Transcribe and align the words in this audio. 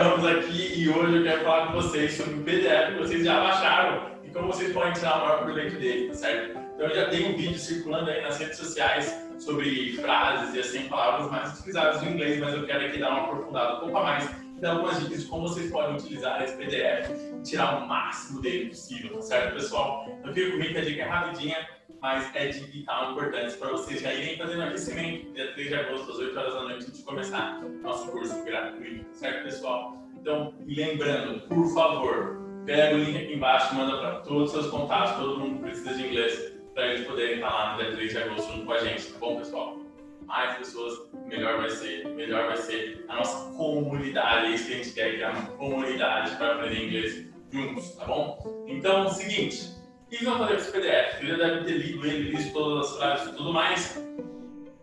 Ramos 0.00 0.24
aqui 0.24 0.80
e 0.80 0.88
hoje 0.88 1.18
eu 1.18 1.22
quero 1.22 1.44
falar 1.44 1.66
com 1.66 1.72
vocês 1.74 2.14
sobre 2.14 2.32
o 2.32 2.42
PDF 2.42 2.92
que 2.92 2.98
vocês 3.00 3.22
já 3.22 3.38
baixaram 3.38 4.12
e 4.24 4.30
como 4.30 4.46
vocês 4.46 4.72
podem 4.72 4.94
tirar 4.94 5.18
o 5.18 5.20
maior 5.26 5.42
proveito 5.42 5.78
dele, 5.78 6.08
tá 6.08 6.14
certo? 6.14 6.58
Então 6.74 6.88
eu 6.88 6.94
já 6.94 7.10
tenho 7.10 7.28
um 7.28 7.36
vídeo 7.36 7.58
circulando 7.58 8.10
aí 8.10 8.22
nas 8.22 8.38
redes 8.38 8.56
sociais 8.56 9.14
sobre 9.38 9.92
frases 9.96 10.54
e 10.54 10.60
assim 10.60 10.88
palavras 10.88 11.30
mais 11.30 11.52
utilizadas 11.52 12.00
no 12.00 12.12
inglês, 12.12 12.40
mas 12.40 12.54
eu 12.54 12.64
quero 12.64 12.86
aqui 12.86 12.98
dar 12.98 13.10
uma 13.10 13.24
aprofundada 13.24 13.76
um 13.76 13.80
pouco 13.80 13.98
a 13.98 14.02
mais 14.02 14.30
e 14.56 14.60
dar 14.62 14.70
algumas 14.70 15.00
dicas 15.00 15.22
de 15.22 15.28
como 15.28 15.46
vocês 15.46 15.70
podem 15.70 15.94
utilizar 15.96 16.42
esse 16.42 16.56
PDF 16.56 17.10
e 17.38 17.42
tirar 17.42 17.84
o 17.84 17.86
máximo 17.86 18.40
dele 18.40 18.70
possível, 18.70 19.16
tá 19.16 19.20
certo, 19.20 19.52
pessoal? 19.52 20.06
Então 20.18 20.32
fica 20.32 20.50
comigo 20.50 20.72
que 20.72 20.78
a 20.78 20.84
dica 20.84 21.02
é 21.02 21.04
rapidinha 21.04 21.68
mas 22.00 22.34
é 22.34 22.48
de 22.48 22.60
vital 22.60 23.12
importante 23.12 23.56
para 23.56 23.70
vocês 23.70 24.00
já 24.00 24.12
irem 24.12 24.38
fazendo 24.38 24.62
aquecimento 24.62 25.32
dia 25.32 25.52
3 25.52 25.68
de 25.68 25.74
agosto, 25.74 26.10
às 26.10 26.18
8 26.18 26.38
horas 26.38 26.54
da 26.54 26.62
noite, 26.62 26.84
antes 26.86 26.98
de 26.98 27.02
começar 27.02 27.60
nosso 27.82 28.10
curso 28.10 28.39
gratuito, 28.50 29.06
certo, 29.12 29.44
pessoal? 29.44 29.96
Então, 30.20 30.52
lembrando, 30.66 31.40
por 31.48 31.72
favor, 31.72 32.40
pega 32.66 32.94
o 32.94 32.98
link 32.98 33.16
aqui 33.16 33.34
embaixo, 33.34 33.74
manda 33.74 33.98
para 33.98 34.20
todos 34.20 34.44
os 34.44 34.50
seus 34.50 34.66
contatos, 34.70 35.16
todo 35.16 35.40
mundo 35.40 35.60
precisa 35.60 35.94
de 35.94 36.06
inglês, 36.06 36.54
para 36.74 36.88
eles 36.88 37.06
poderem 37.06 37.36
estar 37.36 37.50
lá 37.50 37.72
no 37.72 37.82
dia 37.82 37.92
3 37.92 38.10
de 38.10 38.18
agosto 38.18 38.52
junto 38.52 38.66
com 38.66 38.72
a 38.72 38.78
gente, 38.78 39.12
tá 39.12 39.18
bom, 39.18 39.36
pessoal? 39.36 39.78
Mais 40.26 40.58
pessoas, 40.58 41.10
melhor 41.26 41.58
vai 41.58 41.70
ser, 41.70 42.06
melhor 42.08 42.46
vai 42.46 42.56
ser 42.56 43.04
a 43.08 43.16
nossa 43.16 43.50
comunidade, 43.56 44.46
é 44.46 44.50
isso 44.50 44.66
que 44.66 44.74
a 44.74 44.76
gente 44.76 44.92
quer, 44.92 45.14
criar 45.14 45.30
uma 45.30 45.46
comunidade 45.56 46.36
para 46.36 46.54
aprender 46.54 46.86
inglês 46.86 47.30
juntos, 47.50 47.96
tá 47.96 48.04
bom? 48.04 48.64
Então, 48.68 49.06
é 49.06 49.10
seguinte, 49.10 49.80
o 50.06 50.10
que 50.10 50.24
vão 50.24 50.38
fazer 50.38 50.54
com 50.54 50.60
esse 50.60 50.72
PDF? 50.72 51.18
Você 51.18 51.26
já 51.26 51.36
deve 51.36 51.64
ter 51.64 51.72
lido 51.72 52.06
ele, 52.06 52.36
visto 52.36 52.52
todas 52.52 52.90
as 52.90 52.96
frases 52.96 53.28
e 53.28 53.36
tudo 53.36 53.52
mais. 53.52 54.06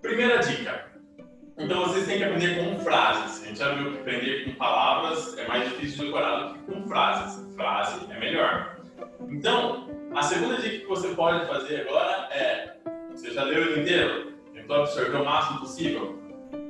Primeira 0.02 0.38
dica. 0.38 0.87
Então 1.68 1.84
vocês 1.84 2.06
têm 2.06 2.20
que 2.20 2.24
aprender 2.24 2.64
com 2.64 2.80
frases. 2.80 3.44
A 3.44 3.46
gente 3.46 3.60
já 3.60 3.74
viu 3.74 3.92
que 3.92 3.98
aprender 3.98 4.46
com 4.46 4.52
palavras 4.54 5.38
é 5.38 5.46
mais 5.50 5.66
difícil 5.66 5.98
de 5.98 6.06
decorar 6.06 6.36
do 6.38 6.54
que 6.54 6.72
com 6.72 6.88
frases. 6.88 7.46
Frase 7.58 8.08
é 8.10 8.18
melhor. 8.18 8.78
Então, 9.28 9.90
a 10.16 10.24
segunda 10.24 10.62
dica 10.62 10.78
que 10.78 10.86
você 10.86 11.10
pode 11.10 11.46
fazer 11.46 11.82
agora 11.82 12.30
é: 12.32 12.74
você 13.12 13.34
já 13.34 13.44
leu 13.44 13.64
ele 13.64 13.82
inteiro? 13.82 14.32
Tentou 14.54 14.78
absorver 14.78 15.18
o 15.18 15.26
máximo 15.26 15.60
possível? 15.60 16.18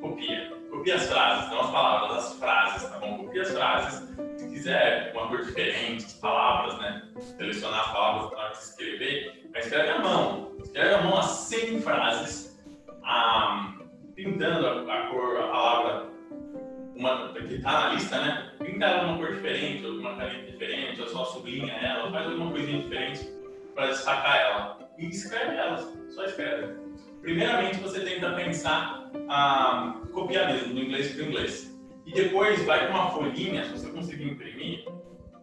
Copia. 0.01 0.51
Copia 0.71 0.95
as 0.95 1.07
frases, 1.07 1.51
não 1.51 1.61
as 1.61 1.69
palavras, 1.69 2.17
as 2.17 2.33
frases, 2.39 2.89
tá 2.89 2.97
bom? 2.97 3.17
Copia 3.19 3.43
as 3.43 3.51
frases 3.51 4.17
quiser 4.49 5.11
uma 5.13 5.27
cor 5.27 5.43
diferente, 5.43 6.05
as 6.05 6.13
palavras, 6.13 6.79
né? 6.79 7.03
Selecionar 7.19 7.81
as 7.81 7.91
palavras 7.91 8.29
para 8.31 8.51
escrever, 8.51 9.47
mas 9.53 9.65
escreve 9.65 9.89
à 9.89 9.99
mão. 9.99 10.53
Escreve 10.63 10.95
à 10.95 11.03
mão 11.03 11.19
as 11.19 11.25
100 11.27 11.81
frases, 11.81 12.59
ah, 13.03 13.66
pintando 14.27 14.67
a, 14.67 14.93
a, 14.93 15.07
cor, 15.07 15.37
a 15.37 15.47
palavra 15.47 16.07
uma, 16.95 17.31
que 17.33 17.55
está 17.55 17.71
na 17.71 17.93
lista, 17.93 18.19
né? 18.19 18.51
Pinta 18.59 18.85
ela 18.85 19.07
uma 19.07 19.17
cor 19.17 19.35
diferente, 19.35 19.85
ou 19.85 19.99
uma 19.99 20.15
caneta 20.15 20.51
diferente, 20.51 21.01
ou 21.01 21.07
só 21.07 21.25
sublinha 21.25 21.73
ela, 21.73 22.11
faz 22.11 22.25
alguma 22.25 22.51
coisinha 22.51 22.81
diferente 22.81 23.29
para 23.75 23.87
destacar 23.87 24.37
ela. 24.37 24.79
E 24.97 25.05
escreve 25.07 25.55
elas, 25.55 25.95
só 26.09 26.25
escreve. 26.25 26.73
Primeiramente, 27.21 27.77
você 27.77 27.99
tenta 28.01 28.33
pensar, 28.33 29.11
ah, 29.29 30.01
copiar 30.11 30.51
mesmo, 30.51 30.73
do 30.73 30.79
inglês 30.79 31.13
para 31.13 31.23
o 31.23 31.27
inglês. 31.27 31.79
E 32.05 32.11
depois 32.13 32.63
vai 32.65 32.87
com 32.87 32.93
uma 32.93 33.11
folhinha, 33.11 33.63
se 33.65 33.71
você 33.71 33.89
conseguir 33.89 34.31
imprimir, 34.31 34.85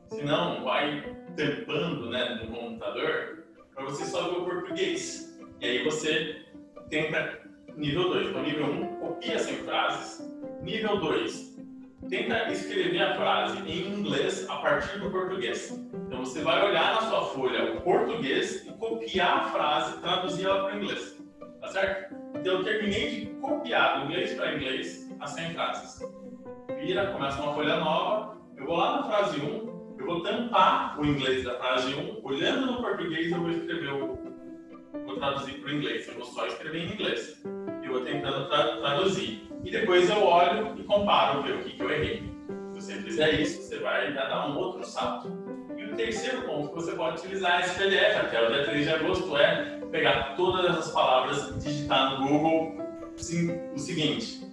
se 0.09 0.25
não, 0.25 0.65
vai 0.65 1.05
tampando 1.37 2.11
né, 2.11 2.41
no 2.43 2.53
computador, 2.53 3.45
para 3.75 3.85
você 3.85 4.05
só 4.07 4.29
ver 4.31 4.39
o 4.39 4.45
português. 4.45 5.39
E 5.61 5.67
aí 5.67 5.85
você 5.85 6.43
tenta 6.91 7.44
nível 7.77 8.09
2. 8.09 8.29
Então, 8.29 8.43
nível 8.43 8.67
1, 8.67 8.83
um, 8.83 8.87
copia 8.97 9.39
sem 9.39 9.57
frases. 9.59 10.31
Nível 10.63 10.99
2, 11.01 11.59
tenta 12.09 12.51
escrever 12.51 13.03
a 13.03 13.15
frase 13.17 13.59
em 13.67 13.89
inglês 13.89 14.47
a 14.49 14.57
partir 14.57 14.99
do 15.01 15.11
português. 15.11 15.71
Então, 16.07 16.25
você 16.25 16.41
vai 16.43 16.65
olhar 16.67 16.95
na 16.95 17.03
sua 17.03 17.27
folha 17.27 17.75
o 17.75 17.81
português 17.83 18.67
e 18.67 18.73
copiar 18.73 19.39
a 19.39 19.45
frase, 19.51 19.99
traduzir 20.01 20.47
ela 20.47 20.65
para 20.65 20.77
inglês. 20.77 21.19
Tá 21.61 21.69
certo? 21.69 22.15
Então, 22.35 22.59
eu 22.59 22.65
terminei 22.65 23.11
de 23.11 23.27
copiar 23.41 24.01
do 24.01 24.07
inglês 24.07 24.35
para 24.35 24.55
inglês 24.55 25.11
as 25.21 25.31
100 25.31 25.55
frases 25.55 26.15
vira, 26.85 27.13
começa 27.13 27.43
uma 27.43 27.55
folha 27.55 27.77
nova, 27.79 28.37
eu 28.57 28.67
vou 28.67 28.77
lá 28.77 28.97
na 28.97 29.03
frase 29.05 29.41
1, 29.41 29.97
eu 29.99 30.07
vou 30.07 30.23
tampar 30.23 31.01
o 31.01 31.07
inglês 31.07 31.45
da 31.45 31.55
frase 31.59 31.95
1, 31.95 32.21
olhando 32.23 32.67
no 32.67 32.83
português 32.83 33.33
eu 33.33 33.41
vou 33.41 33.51
escrever 33.51 33.93
o. 33.93 34.19
vou 35.07 35.17
traduzir 35.17 35.61
para 35.61 35.71
o 35.71 35.75
inglês, 35.75 36.07
eu 36.09 36.15
vou 36.15 36.25
só 36.25 36.47
escrever 36.47 36.83
em 36.83 36.93
inglês. 36.93 37.43
E 37.95 37.99
vou 37.99 38.05
tentando 38.05 38.49
tra 38.49 38.77
traduzir. 38.79 39.49
E 39.63 39.71
depois 39.71 40.11
eu 40.11 40.21
olho 40.25 40.75
e 40.77 40.83
comparo, 40.83 41.43
ver 41.43 41.55
o 41.55 41.59
que, 41.63 41.71
que 41.71 41.81
eu 41.81 41.91
errei. 41.91 42.35
Se 42.73 42.83
você 42.83 42.95
fizer 43.03 43.41
isso, 43.41 43.63
você 43.63 43.79
vai 43.79 44.13
dar 44.13 44.49
um 44.49 44.59
outro 44.59 44.85
salto. 44.85 45.31
E 45.77 45.85
o 45.85 45.95
terceiro 45.95 46.43
ponto 46.43 46.71
que 46.71 46.75
você 46.75 46.93
pode 46.93 47.21
utilizar 47.21 47.61
esse 47.61 47.79
PDF 47.79 48.17
até 48.17 48.45
o 48.45 48.53
dia 48.53 48.65
3 48.65 48.85
de 48.85 48.93
agosto 48.93 49.37
é 49.37 49.81
pegar 49.93 50.35
todas 50.35 50.65
essas 50.65 50.91
palavras 50.91 51.51
e 51.51 51.59
digitar 51.61 52.19
no 52.19 52.27
Google 52.27 52.77
sim, 53.17 53.57
o 53.73 53.79
seguinte: 53.79 54.45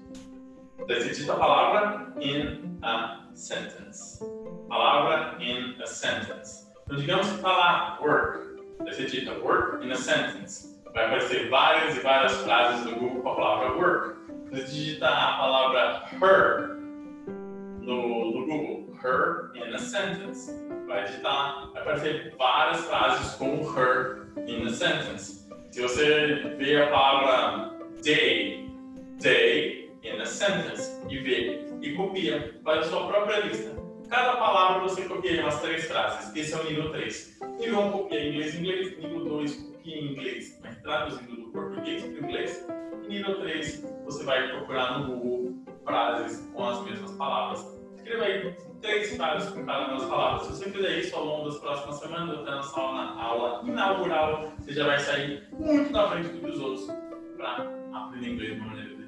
Decida 0.85 1.34
a 1.34 1.38
palavra 1.38 2.13
in 2.22 2.78
a 2.84 3.28
sentence. 3.34 4.23
Palavra 4.69 5.44
in 5.44 5.81
a 5.81 5.88
sentence. 5.88 6.68
Então, 6.84 6.96
digamos 6.96 7.28
que 7.28 7.35
está 7.38 7.52
lá 7.52 8.00
work. 8.02 8.62
Você 8.81 9.06
digita 9.06 9.34
work 9.40 9.84
in 9.84 9.91
a 9.91 9.96
sentence. 9.96 10.81
Vai 10.94 11.06
aparecer 11.06 11.50
várias 11.50 11.96
e 11.96 12.00
várias 12.02 12.34
frases 12.41 12.85
no 12.85 13.00
Google 13.00 13.22
com 13.22 13.29
a 13.29 13.35
palavra 13.35 13.78
work. 13.78 14.16
Você 14.50 14.63
digita 14.63 15.07
a 15.07 15.38
palavra 15.38 16.03
her 16.22 16.78
no, 17.81 18.31
no 18.31 18.46
Google. 18.46 18.91
Her 19.02 19.52
in 19.56 19.74
a 19.74 19.79
sentence. 19.79 20.52
Vai 20.85 21.06
digitar, 21.06 21.72
vai 21.72 21.81
aparecer 21.81 22.35
várias 22.38 22.85
frases 22.85 23.34
com 23.35 23.62
her 23.74 24.28
in 24.47 24.68
a 24.68 24.69
sentence. 24.69 25.50
Se 25.72 25.81
você 25.81 26.56
vê 26.57 26.84
a 26.84 26.88
palavra 26.88 27.78
day, 28.03 28.69
day 29.22 29.90
in 30.03 30.19
a 30.19 30.25
sentence 30.25 31.02
e 31.09 31.18
vê 31.19 31.66
e 31.81 31.94
copia 31.96 32.59
para 32.63 32.81
a 32.81 32.84
sua 32.84 33.08
própria 33.08 33.40
lista. 33.40 33.72
Cada 34.09 34.34
palavra 34.34 34.81
você 34.81 35.03
copia 35.03 35.41
umas 35.41 35.62
três 35.62 35.85
frases. 35.85 36.35
Esse 36.35 36.53
é 36.53 36.58
o 36.58 36.63
nível 36.66 36.91
3. 36.91 37.40
Nível 37.59 37.79
1 37.79 37.91
copia 37.91 38.28
inglês 38.28 38.56
inglês, 38.56 38.97
nível 39.00 39.23
2 39.23 39.71
copia 39.81 40.00
em 40.00 40.12
inglês, 40.12 40.59
mas 40.64 40.78
traduzindo 40.78 41.36
do 41.36 41.52
português 41.52 42.03
para 42.03 42.14
o 42.14 42.18
inglês. 42.25 42.68
E 43.03 43.08
nível 43.08 43.40
3 43.40 43.84
você 44.06 44.24
vai 44.24 44.47
procurar 44.50 45.00
no 45.00 45.16
Google 45.16 45.64
frases 45.84 46.50
com 46.53 46.69
as 46.69 46.84
mesmas 46.84 47.12
palavras. 47.14 47.81
Escreva 47.96 48.24
aí 48.24 48.56
três 48.81 49.16
frases 49.16 49.50
com 49.50 49.66
cada 49.66 49.88
uma 49.88 50.00
das 50.00 50.09
palavras. 50.09 50.47
Se 50.47 50.53
você 50.53 50.72
fizer 50.72 51.00
isso 51.00 51.16
ao 51.16 51.25
longo 51.25 51.50
das 51.50 51.59
próximas 51.59 51.96
semanas, 51.96 52.40
até 52.40 52.52
nossa 52.52 52.80
aula, 52.80 53.22
aula 53.22 53.62
inaugural, 53.68 54.52
você 54.59 54.74
já 54.74 54.86
vai 54.86 55.00
sair 55.00 55.47
muito 55.52 55.91
na 55.91 56.09
frente 56.09 56.30
dos 56.30 56.59
outros 56.59 56.88
para 57.36 57.72
aprender 57.94 58.30
inglês 58.30 58.53
de 58.53 58.59
uma 58.59 58.68
maneira 58.68 59.02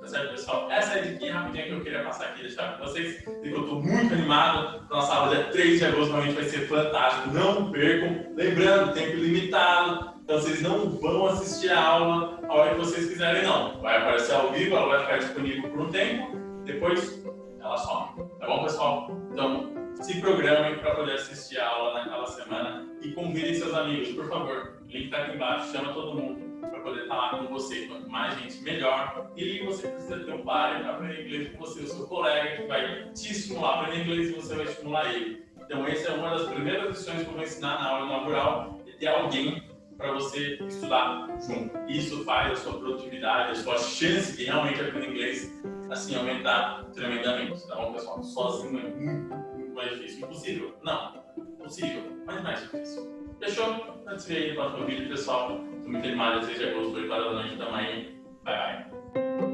Tá 0.00 0.06
certo, 0.06 0.30
pessoal? 0.30 0.70
Essa 0.70 0.94
é 0.94 1.00
a 1.00 1.02
dica 1.02 1.32
rapidinha 1.32 1.64
que 1.64 1.70
eu 1.72 1.80
queria 1.82 2.04
passar 2.04 2.26
aqui, 2.26 2.42
deixar 2.42 2.78
com 2.78 2.84
vocês. 2.84 3.22
E 3.42 3.50
eu 3.50 3.60
estou 3.60 3.82
muito 3.82 4.14
animado. 4.14 4.86
Nossa 4.88 5.14
aula 5.14 5.34
dia 5.34 5.44
3 5.46 5.78
de 5.78 5.84
agosto 5.84 6.12
realmente 6.12 6.34
vai 6.34 6.44
ser 6.44 6.68
fantástico. 6.68 7.34
Não 7.34 7.70
percam. 7.70 8.32
Lembrando, 8.34 8.94
tempo 8.94 9.16
limitado. 9.16 10.13
Então 10.24 10.40
vocês 10.40 10.62
não 10.62 10.88
vão 10.88 11.26
assistir 11.26 11.70
a 11.70 11.86
aula 11.86 12.40
a 12.48 12.54
hora 12.54 12.70
que 12.70 12.80
vocês 12.80 13.10
quiserem, 13.10 13.42
não. 13.42 13.78
Vai 13.82 13.98
aparecer 13.98 14.34
ao 14.34 14.50
vivo, 14.52 14.74
ela 14.74 14.86
vai 14.86 15.00
ficar 15.00 15.18
disponível 15.18 15.70
por 15.70 15.80
um 15.82 15.90
tempo. 15.90 16.38
Depois 16.64 17.22
ela 17.60 17.76
some. 17.76 18.26
Tá 18.40 18.46
bom, 18.46 18.62
pessoal? 18.62 19.10
Então, 19.30 19.70
se 20.00 20.18
programem 20.22 20.78
para 20.78 20.94
poder 20.94 21.12
assistir 21.12 21.60
a 21.60 21.68
aula 21.68 22.00
naquela 22.00 22.26
semana 22.26 22.88
e 23.02 23.12
convidem 23.12 23.54
seus 23.54 23.74
amigos, 23.74 24.08
por 24.12 24.26
favor. 24.30 24.78
O 24.82 24.90
link 24.90 25.04
está 25.04 25.18
aqui 25.18 25.36
embaixo, 25.36 25.72
chama 25.72 25.92
todo 25.92 26.14
mundo 26.14 26.42
para 26.70 26.80
poder 26.80 27.02
estar 27.02 27.16
lá 27.16 27.28
com 27.28 27.46
você. 27.48 27.86
Quanto 27.86 28.08
mais 28.08 28.34
gente, 28.38 28.62
melhor. 28.62 29.30
E 29.36 29.62
você 29.66 29.88
precisa 29.88 30.20
ter 30.20 30.32
um 30.32 30.42
par 30.42 30.80
para 30.80 30.90
aprender 30.92 31.26
inglês 31.26 31.52
com 31.52 31.58
você, 31.58 31.80
o 31.80 31.86
seu 31.86 32.06
colega 32.06 32.62
que 32.62 32.66
vai 32.66 33.10
te 33.12 33.30
estimular 33.30 33.74
a 33.74 33.80
aprender 33.82 34.04
inglês 34.04 34.30
e 34.30 34.32
você 34.32 34.54
vai 34.54 34.64
estimular 34.64 35.14
ele. 35.14 35.44
Então, 35.60 35.86
essa 35.86 36.12
é 36.12 36.14
uma 36.14 36.30
das 36.30 36.48
primeiras 36.48 36.88
lições 36.88 37.22
que 37.24 37.28
eu 37.28 37.34
vou 37.34 37.42
ensinar 37.42 37.78
na 37.78 37.88
aula 37.90 38.06
inaugural, 38.06 38.80
é 38.86 38.92
ter 38.92 39.08
alguém 39.08 39.73
para 40.04 40.12
você 40.12 40.58
estudar 40.66 41.26
junto. 41.40 41.78
Isso 41.88 42.22
faz 42.24 42.52
a 42.52 42.56
sua 42.56 42.78
produtividade, 42.78 43.52
a 43.52 43.54
sua 43.54 43.78
chance 43.78 44.36
de 44.36 44.44
realmente 44.44 44.80
aprender 44.80 45.08
inglês, 45.08 45.62
assim, 45.90 46.14
aumentar 46.14 46.84
tremendamente. 46.92 47.66
Bom, 47.74 47.92
pessoal? 47.94 48.22
Sozinho 48.22 48.78
é 48.78 48.90
muito, 48.90 49.34
muito 49.56 49.74
mais 49.74 49.90
difícil. 49.90 50.26
Impossível? 50.26 50.74
Não. 50.82 51.24
Possível, 51.58 52.02
mas 52.26 52.42
mais 52.42 52.60
difícil. 52.60 53.10
Fechou? 53.40 54.02
Antes 54.06 54.26
de 54.26 54.34
ir 54.34 54.48
no 54.50 54.56
próximo 54.56 54.86
vídeo, 54.86 55.08
pessoal. 55.08 55.58
Muito 55.58 56.06
animado, 56.06 56.44
6 56.44 56.58
de 56.58 56.64
agosto, 56.68 56.96
8 56.96 57.12
horas 57.12 57.24
da 57.24 57.32
noite, 57.32 57.56
tamo 57.56 57.74
aí. 57.74 58.22
Bye, 58.44 58.86
bye. 59.14 59.53